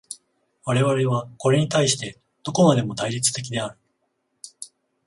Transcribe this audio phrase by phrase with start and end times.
[0.65, 3.77] 我々はこれに対してどこまでも対立的である。